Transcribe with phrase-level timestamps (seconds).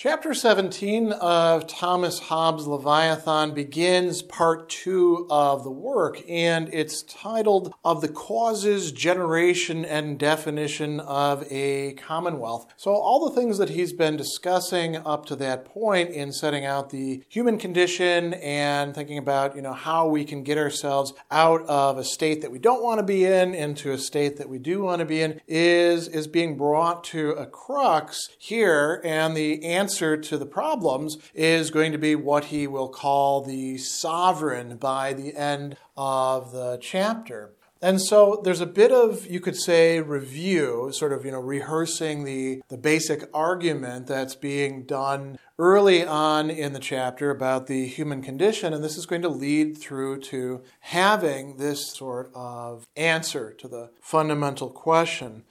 [0.00, 7.74] Chapter 17 of Thomas Hobbes' Leviathan begins part two of the work, and it's titled
[7.84, 12.72] Of the Causes, Generation, and Definition of a Commonwealth.
[12.76, 16.90] So, all the things that he's been discussing up to that point in setting out
[16.90, 21.98] the human condition and thinking about, you know, how we can get ourselves out of
[21.98, 24.80] a state that we don't want to be in into a state that we do
[24.80, 29.87] want to be in is, is being brought to a crux here, and the answer
[29.88, 35.14] answer to the problems is going to be what he will call the sovereign by
[35.14, 37.54] the end of the chapter.
[37.80, 42.24] And so there's a bit of, you could say, review, sort of, you know, rehearsing
[42.24, 48.20] the, the basic argument that's being done early on in the chapter about the human
[48.20, 48.74] condition.
[48.74, 53.90] And this is going to lead through to having this sort of answer to the
[54.02, 55.44] fundamental question.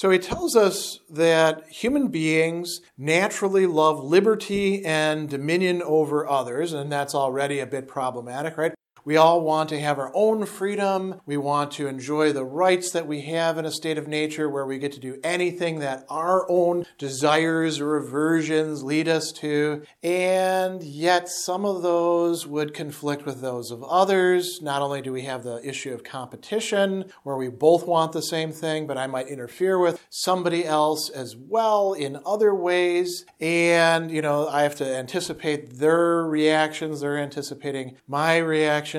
[0.00, 6.90] So he tells us that human beings naturally love liberty and dominion over others, and
[6.90, 8.72] that's already a bit problematic, right?
[9.04, 11.20] We all want to have our own freedom.
[11.24, 14.66] We want to enjoy the rights that we have in a state of nature where
[14.66, 19.82] we get to do anything that our own desires or aversions lead us to.
[20.02, 24.60] And yet, some of those would conflict with those of others.
[24.60, 28.52] Not only do we have the issue of competition, where we both want the same
[28.52, 33.24] thing, but I might interfere with somebody else as well in other ways.
[33.40, 37.00] And, you know, I have to anticipate their reactions.
[37.00, 38.89] They're anticipating my reaction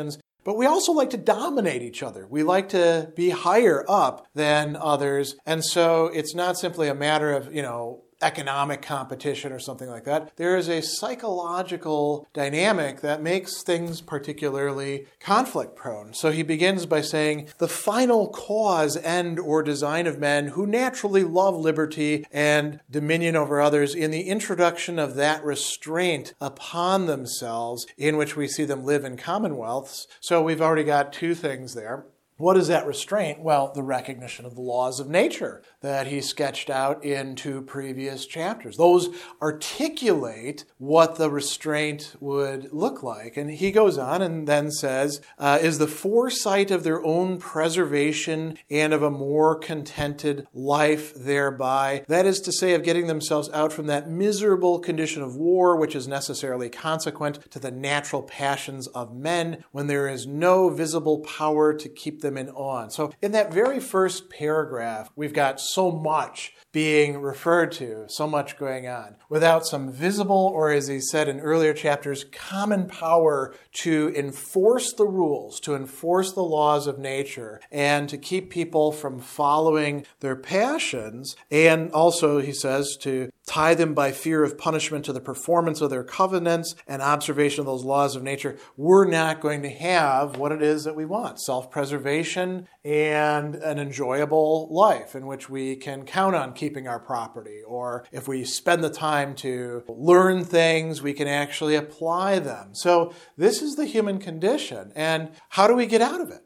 [0.44, 2.26] but we also like to dominate each other.
[2.28, 5.36] We like to be higher up than others.
[5.46, 10.06] And so it's not simply a matter of, you know, economic competition or something like
[10.06, 10.36] that.
[10.36, 16.14] There is a psychological dynamic that makes things particularly conflict prone.
[16.14, 21.24] So he begins by saying, the final cause, end, or design of men who naturally
[21.24, 28.18] love liberty and dominion over others in the introduction of that restraint upon themselves in
[28.18, 30.08] which we see them live in commonwealths.
[30.20, 32.06] So we've already got two things there.
[32.38, 33.40] What is that restraint?
[33.40, 38.26] Well, the recognition of the laws of nature that he sketched out in two previous
[38.26, 38.78] chapters.
[38.78, 39.10] Those
[39.42, 43.36] articulate what the restraint would look like.
[43.36, 48.58] And he goes on and then says, uh, is the foresight of their own preservation
[48.70, 52.06] and of a more contented life thereby.
[52.08, 55.96] That is to say, of getting themselves out from that miserable condition of war, which
[55.96, 61.74] is necessarily consequent to the natural passions of men when there is no visible power
[61.74, 62.88] to keep them in awe.
[62.90, 68.58] So, in that very first paragraph, we've got so much being referred to, so much
[68.58, 74.14] going on, without some visible, or as he said in earlier chapters, common power to
[74.16, 80.06] enforce the rules, to enforce the laws of nature, and to keep people from following
[80.22, 81.36] their passions.
[81.50, 85.90] And also, he says, to tie them by fear of punishment to the performance of
[85.90, 90.54] their covenants and observation of those laws of nature, we're not going to have what
[90.54, 96.06] it is that we want self preservation and an enjoyable life in which we can
[96.06, 97.60] count on keeping our property.
[97.68, 102.70] Or if we spend the time to learn things, we can actually apply them.
[102.74, 104.94] So, this is the human condition.
[104.96, 106.46] And how do we get out of it?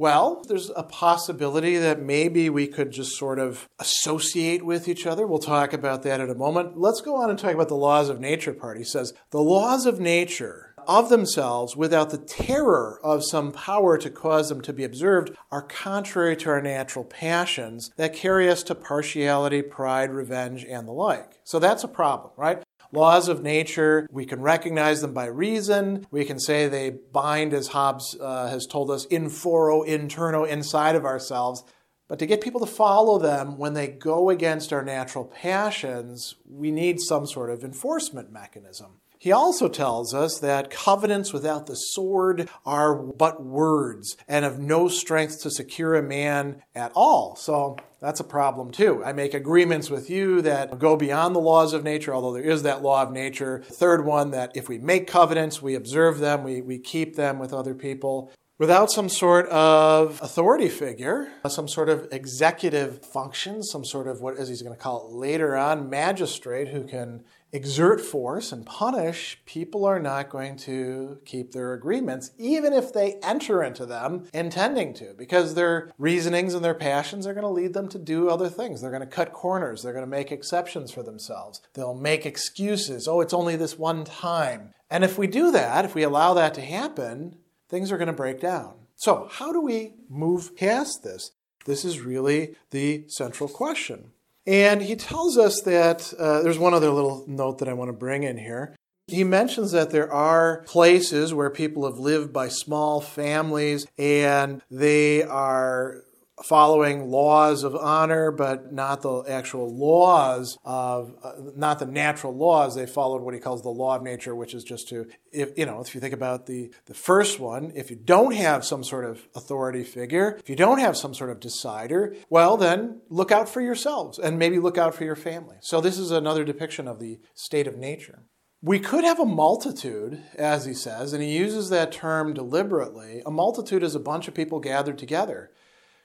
[0.00, 5.26] Well, there's a possibility that maybe we could just sort of associate with each other.
[5.26, 6.78] We'll talk about that in a moment.
[6.78, 8.78] Let's go on and talk about the laws of nature part.
[8.78, 14.08] He says, the laws of nature of themselves, without the terror of some power to
[14.08, 18.74] cause them to be observed, are contrary to our natural passions that carry us to
[18.74, 21.40] partiality, pride, revenge, and the like.
[21.44, 22.62] So that's a problem, right?
[22.92, 24.06] Laws of nature.
[24.10, 26.06] We can recognize them by reason.
[26.10, 30.96] We can say they bind, as Hobbes uh, has told us, in foro interno, inside
[30.96, 31.64] of ourselves.
[32.08, 36.72] But to get people to follow them when they go against our natural passions, we
[36.72, 39.00] need some sort of enforcement mechanism.
[39.20, 44.88] He also tells us that covenants without the sword are but words and of no
[44.88, 47.36] strength to secure a man at all.
[47.36, 49.04] So that's a problem too.
[49.04, 52.62] I make agreements with you that go beyond the laws of nature, although there is
[52.62, 53.62] that law of nature.
[53.64, 57.52] third one, that if we make covenants, we observe them, we, we keep them with
[57.52, 58.32] other people.
[58.60, 64.36] Without some sort of authority figure, some sort of executive function, some sort of what,
[64.36, 69.40] as he's going to call it later on, magistrate who can exert force and punish,
[69.46, 74.92] people are not going to keep their agreements, even if they enter into them intending
[74.92, 78.50] to, because their reasonings and their passions are going to lead them to do other
[78.50, 78.82] things.
[78.82, 83.08] They're going to cut corners, they're going to make exceptions for themselves, they'll make excuses.
[83.08, 84.74] Oh, it's only this one time.
[84.90, 87.36] And if we do that, if we allow that to happen,
[87.70, 88.74] things are going to break down.
[88.96, 91.30] So, how do we move past this?
[91.64, 94.10] This is really the central question.
[94.46, 97.96] And he tells us that uh, there's one other little note that I want to
[97.96, 98.74] bring in here.
[99.06, 105.22] He mentions that there are places where people have lived by small families and they
[105.22, 106.02] are
[106.42, 112.74] following laws of honor, but not the actual laws of, uh, not the natural laws.
[112.74, 115.66] They followed what he calls the law of nature, which is just to, if, you
[115.66, 119.04] know, if you think about the, the first one, if you don't have some sort
[119.04, 123.48] of authority figure, if you don't have some sort of decider, well, then look out
[123.48, 125.56] for yourselves and maybe look out for your family.
[125.60, 128.24] So this is another depiction of the state of nature.
[128.62, 133.22] We could have a multitude, as he says, and he uses that term deliberately.
[133.24, 135.50] A multitude is a bunch of people gathered together.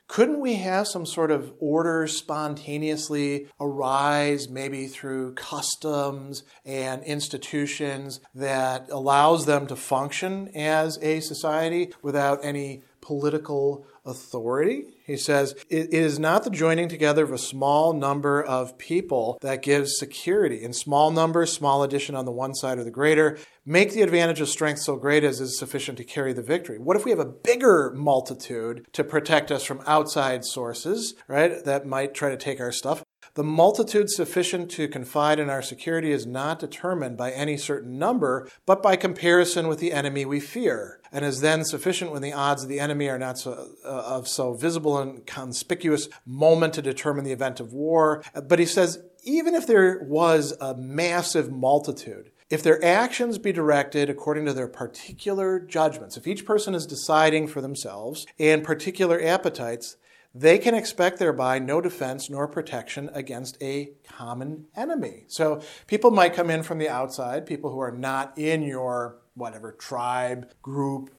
[0.08, 8.88] Couldn't we have some sort of order spontaneously arise, maybe through customs and institutions that
[8.92, 14.84] allows them to function as a society without any political authority.
[15.06, 19.62] He says, It is not the joining together of a small number of people that
[19.62, 20.64] gives security.
[20.64, 24.42] In small numbers, small addition on the one side or the greater, make the advantage
[24.42, 26.80] of strength so great as is sufficient to carry the victory.
[26.80, 31.86] What if we have a bigger multitude to protect us from outside sources, right, that
[31.86, 33.05] might try to take our stuff?
[33.36, 38.50] The multitude sufficient to confide in our security is not determined by any certain number,
[38.66, 42.64] but by comparison with the enemy we fear, and is then sufficient when the odds
[42.64, 47.26] of the enemy are not so, uh, of so visible and conspicuous moment to determine
[47.26, 48.24] the event of war.
[48.48, 54.10] But he says, even if there was a massive multitude, if their actions be directed
[54.10, 59.98] according to their particular judgments, if each person is deciding for themselves and particular appetites,
[60.38, 65.24] they can expect thereby no defense nor protection against a common enemy.
[65.28, 69.72] So people might come in from the outside, people who are not in your whatever
[69.72, 71.10] tribe, group,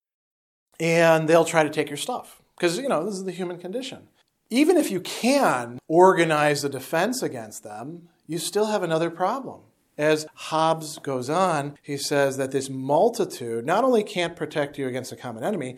[0.79, 2.43] and they'll try to take your stuff.
[2.57, 4.09] Because, you know, this is the human condition.
[4.51, 9.61] Even if you can organize a defense against them, you still have another problem.
[9.99, 15.11] As Hobbes goes on, he says that this multitude not only can't protect you against
[15.11, 15.77] a common enemy,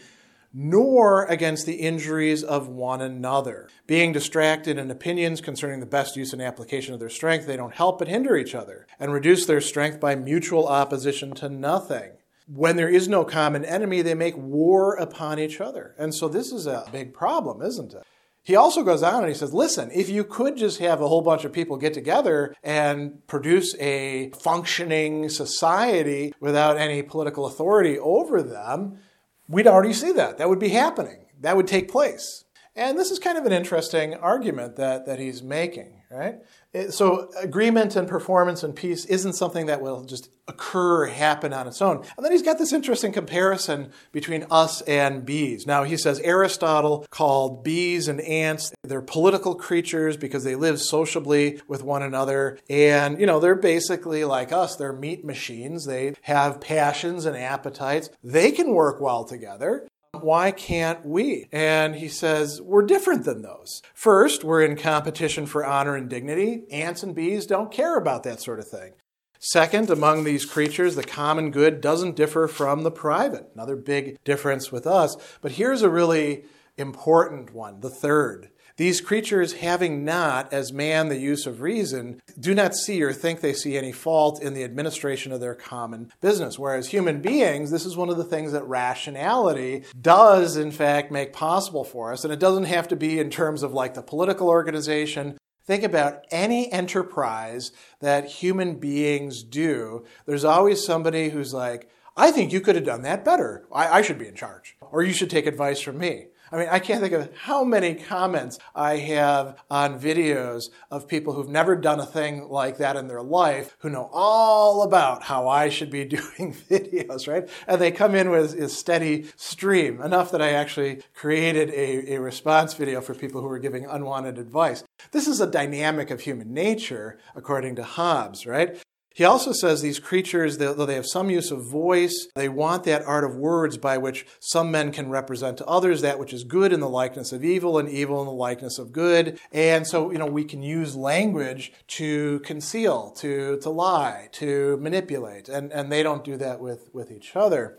[0.53, 3.69] nor against the injuries of one another.
[3.87, 7.75] Being distracted in opinions concerning the best use and application of their strength, they don't
[7.75, 12.13] help but hinder each other and reduce their strength by mutual opposition to nothing.
[12.47, 15.95] When there is no common enemy, they make war upon each other.
[15.99, 18.05] And so this is a big problem, isn't it?
[18.43, 21.21] He also goes on and he says, listen, if you could just have a whole
[21.21, 28.43] bunch of people get together and produce a functioning society without any political authority over
[28.43, 29.01] them,
[29.49, 30.39] we'd already see that.
[30.39, 31.27] That would be happening.
[31.41, 32.45] That would take place.
[32.77, 36.37] And this is kind of an interesting argument that, that he's making, right?
[36.75, 41.67] Uh, so, agreement and performance and peace isn't something that will just occur, happen on
[41.67, 42.05] its own.
[42.17, 45.67] And then he's got this interesting comparison between us and bees.
[45.67, 51.61] Now, he says Aristotle called bees and ants, they're political creatures because they live sociably
[51.69, 52.59] with one another.
[52.69, 55.87] And, you know, they're basically like us, they're meat machines.
[55.87, 58.11] They have passions and appetites.
[58.23, 59.87] They can work well together.
[60.13, 61.49] Why can't we?
[61.53, 63.83] And he says, We're different than those.
[63.95, 66.65] First, we're in competition for honor and dignity.
[66.71, 68.93] Ants and bees don't care about that sort of thing.
[69.39, 73.51] Second, among these creatures, the common good doesn't differ from the private.
[73.55, 75.17] Another big difference with us.
[75.43, 76.45] But here's a really
[76.77, 78.49] important one the third.
[78.79, 83.41] These creatures, having not, as man, the use of reason, do not see or think
[83.41, 86.61] they see any fault in the administration of their common business.
[86.61, 91.33] Whereas human beings, this is one of the things that rationality does, in fact, make
[91.33, 92.23] possible for us.
[92.23, 95.37] And it doesn't have to be in terms of like the political organization.
[95.65, 100.05] Think about any enterprise that human beings do.
[100.25, 103.67] There's always somebody who's like, I think you could have done that better.
[103.73, 104.77] I, I should be in charge.
[104.81, 106.29] Or you should take advice from me.
[106.51, 111.33] I mean, I can't think of how many comments I have on videos of people
[111.33, 115.49] who've never done a thing like that in their life who know all about how
[115.49, 117.49] I should be doing videos, right?
[117.67, 122.21] And they come in with a steady stream, enough that I actually created a, a
[122.21, 124.85] response video for people who were giving unwanted advice.
[125.13, 128.81] This is a dynamic of human nature, according to Hobbes, right?
[129.19, 133.03] He also says these creatures, though they have some use of voice, they want that
[133.03, 136.73] art of words by which some men can represent to others that which is good
[136.73, 139.41] in the likeness of evil and evil in the likeness of good.
[139.51, 145.49] And so, you know, we can use language to conceal, to, to lie, to manipulate.
[145.49, 147.77] And, and they don't do that with, with each other.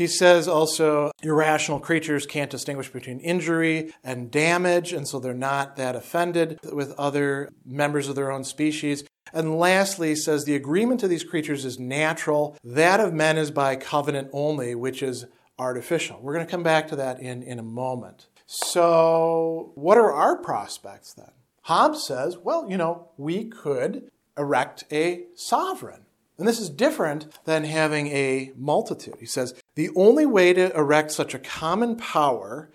[0.00, 5.76] He says also irrational creatures can't distinguish between injury and damage, and so they're not
[5.76, 9.04] that offended with other members of their own species.
[9.34, 13.76] And lastly, says the agreement of these creatures is natural, that of men is by
[13.76, 15.26] covenant only, which is
[15.58, 16.18] artificial.
[16.22, 18.28] We're going to come back to that in, in a moment.
[18.46, 21.32] So, what are our prospects then?
[21.64, 26.06] Hobbes says, well, you know, we could erect a sovereign.
[26.40, 29.16] And this is different than having a multitude.
[29.20, 32.70] He says, the only way to erect such a common power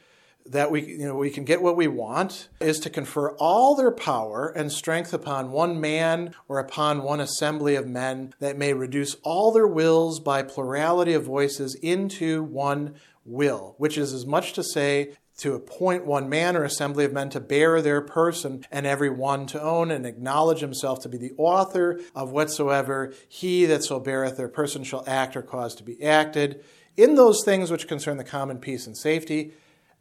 [0.48, 3.92] that we, you know, we can get what we want is to confer all their
[3.92, 9.16] power and strength upon one man or upon one assembly of men that may reduce
[9.24, 12.94] all their wills by plurality of voices into one
[13.26, 17.30] will, which is as much to say to appoint one man or assembly of men
[17.30, 21.34] to bear their person, and every one to own and acknowledge himself to be the
[21.38, 26.02] author of whatsoever he that so beareth their person shall act or cause to be
[26.02, 26.64] acted,
[26.98, 29.54] in those things which concern the common peace and safety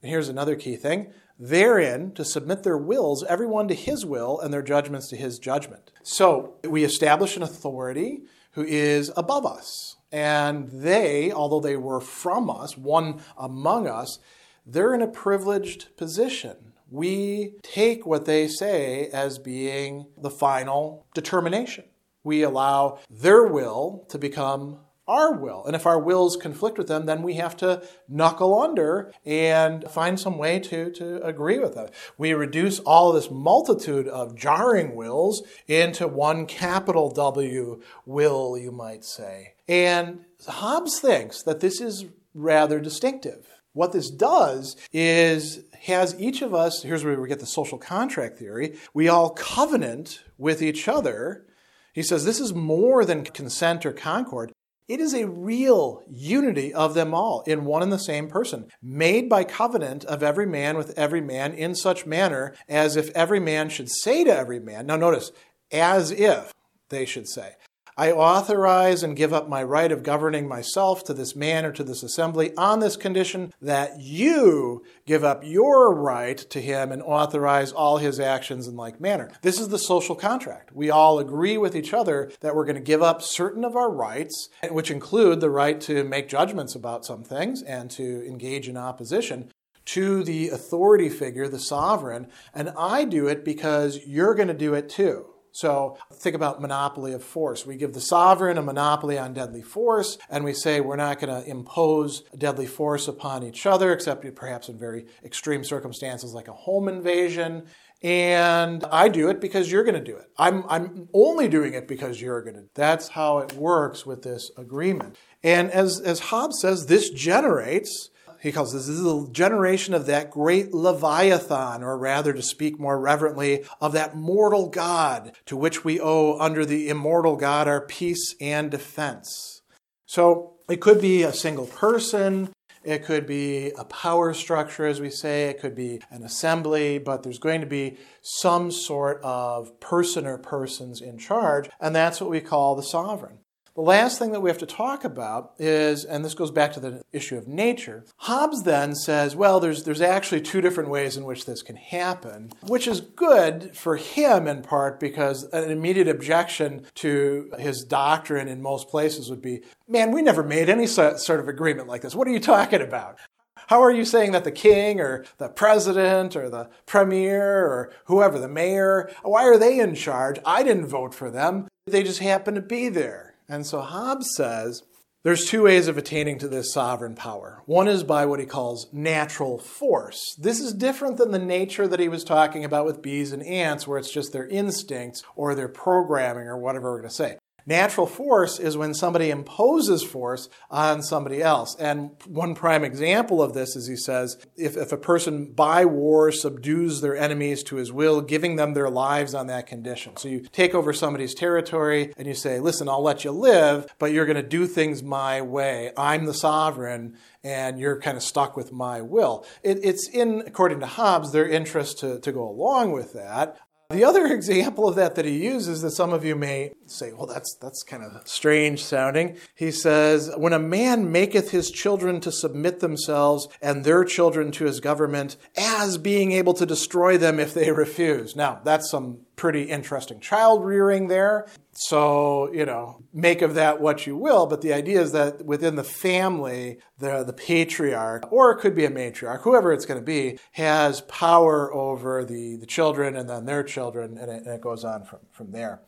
[0.04, 4.52] and here's another key thing therein to submit their wills, everyone to his will, and
[4.52, 5.90] their judgments to his judgment.
[6.02, 9.96] So we establish an authority who is above us.
[10.12, 14.18] And they, although they were from us, one among us,
[14.66, 16.74] they're in a privileged position.
[16.90, 21.84] We take what they say as being the final determination.
[22.22, 25.64] We allow their will to become our will.
[25.66, 30.18] And if our wills conflict with them, then we have to knuckle under and find
[30.18, 31.88] some way to, to agree with them.
[32.16, 39.04] We reduce all this multitude of jarring wills into one capital W will, you might
[39.04, 39.54] say.
[39.68, 43.46] And Hobbes thinks that this is rather distinctive.
[43.72, 48.38] What this does is has each of us, here's where we get the social contract
[48.38, 51.44] theory, we all covenant with each other.
[51.92, 54.52] He says this is more than consent or concord.
[54.86, 59.30] It is a real unity of them all in one and the same person, made
[59.30, 63.70] by covenant of every man with every man in such manner as if every man
[63.70, 64.86] should say to every man.
[64.86, 65.32] Now, notice,
[65.72, 66.52] as if
[66.90, 67.54] they should say.
[67.96, 71.84] I authorize and give up my right of governing myself to this man or to
[71.84, 77.70] this assembly on this condition that you give up your right to him and authorize
[77.70, 79.30] all his actions in like manner.
[79.42, 80.74] This is the social contract.
[80.74, 83.90] We all agree with each other that we're going to give up certain of our
[83.90, 88.76] rights, which include the right to make judgments about some things and to engage in
[88.76, 89.52] opposition
[89.84, 94.74] to the authority figure, the sovereign, and I do it because you're going to do
[94.74, 95.26] it too.
[95.54, 97.64] So think about monopoly of force.
[97.64, 101.32] We give the sovereign a monopoly on deadly force, and we say we're not going
[101.32, 106.52] to impose deadly force upon each other, except perhaps in very extreme circumstances like a
[106.52, 107.66] home invasion.
[108.02, 110.28] And I do it because you're going to do it.
[110.36, 112.64] I'm, I'm only doing it because you're going to.
[112.74, 115.16] That's how it works with this agreement.
[115.44, 118.10] And as, as Hobbes says, this generates
[118.44, 122.78] he calls this, this is the generation of that great Leviathan, or rather, to speak
[122.78, 127.80] more reverently, of that mortal God to which we owe under the immortal God our
[127.80, 129.62] peace and defense.
[130.04, 132.50] So it could be a single person,
[132.82, 137.22] it could be a power structure, as we say, it could be an assembly, but
[137.22, 142.28] there's going to be some sort of person or persons in charge, and that's what
[142.28, 143.38] we call the sovereign.
[143.74, 146.80] The last thing that we have to talk about is, and this goes back to
[146.80, 151.24] the issue of nature, Hobbes then says, well, there's, there's actually two different ways in
[151.24, 156.86] which this can happen, which is good for him in part because an immediate objection
[156.94, 161.48] to his doctrine in most places would be, man, we never made any sort of
[161.48, 162.14] agreement like this.
[162.14, 163.18] What are you talking about?
[163.66, 168.38] How are you saying that the king or the president or the premier or whoever,
[168.38, 170.38] the mayor, why are they in charge?
[170.46, 171.66] I didn't vote for them.
[171.86, 173.33] They just happen to be there.
[173.48, 174.82] And so Hobbes says
[175.24, 177.62] there's two ways of attaining to this sovereign power.
[177.64, 180.36] One is by what he calls natural force.
[180.38, 183.86] This is different than the nature that he was talking about with bees and ants,
[183.86, 187.38] where it's just their instincts or their programming or whatever we're going to say.
[187.66, 191.74] Natural force is when somebody imposes force on somebody else.
[191.78, 196.30] And one prime example of this is he says, if, if a person by war
[196.30, 200.16] subdues their enemies to his will, giving them their lives on that condition.
[200.18, 204.12] So you take over somebody's territory and you say, listen, I'll let you live, but
[204.12, 205.92] you're going to do things my way.
[205.96, 209.46] I'm the sovereign and you're kind of stuck with my will.
[209.62, 213.58] It, it's in, according to Hobbes, their interest to, to go along with that.
[213.94, 217.26] The other example of that that he uses that some of you may say, well,
[217.26, 219.36] that's, that's kind of strange sounding.
[219.54, 224.64] He says, When a man maketh his children to submit themselves and their children to
[224.64, 228.34] his government, as being able to destroy them if they refuse.
[228.34, 231.46] Now, that's some pretty interesting child rearing there.
[231.72, 235.74] So, you know, make of that what you will, but the idea is that within
[235.74, 240.06] the family, the, the patriarch, or it could be a matriarch, whoever it's going to
[240.06, 244.60] be, has power over the, the children and then their children, and it, and it
[244.60, 245.82] goes on from, from there.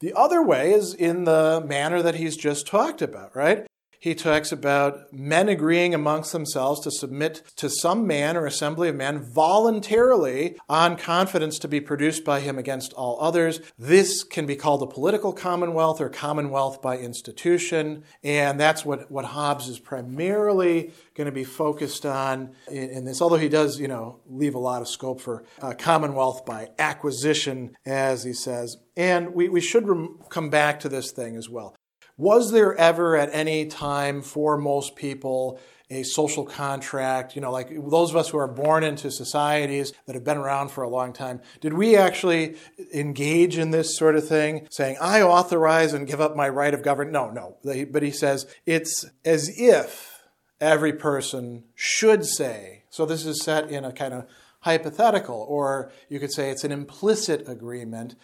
[0.00, 3.66] The other way is in the manner that he's just talked about, right?
[4.02, 8.96] He talks about men agreeing amongst themselves to submit to some man or assembly of
[8.96, 13.60] men voluntarily on confidence to be produced by him against all others.
[13.78, 18.02] This can be called a political commonwealth or commonwealth by institution.
[18.24, 23.22] And that's what, what Hobbes is primarily going to be focused on in, in this,
[23.22, 27.76] although he does, you know, leave a lot of scope for uh, commonwealth by acquisition,
[27.86, 28.78] as he says.
[28.96, 31.76] And we, we should rem- come back to this thing as well.
[32.16, 35.58] Was there ever at any time for most people
[35.90, 37.34] a social contract?
[37.34, 40.70] You know, like those of us who are born into societies that have been around
[40.70, 42.56] for a long time, did we actually
[42.94, 46.82] engage in this sort of thing, saying, I authorize and give up my right of
[46.82, 47.12] government?
[47.12, 47.56] No, no.
[47.90, 50.22] But he says it's as if
[50.60, 52.84] every person should say.
[52.88, 54.26] So this is set in a kind of
[54.60, 58.14] hypothetical, or you could say it's an implicit agreement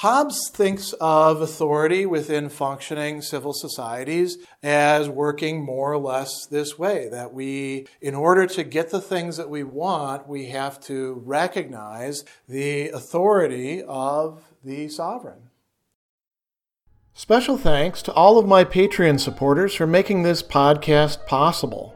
[0.00, 7.08] Hobbes thinks of authority within functioning civil societies as working more or less this way
[7.08, 12.26] that we, in order to get the things that we want, we have to recognize
[12.46, 15.48] the authority of the sovereign.
[17.14, 21.95] Special thanks to all of my Patreon supporters for making this podcast possible.